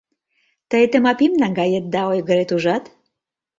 [0.69, 2.83] Тый Тымапим наҥгаят да ойгырет, ужат?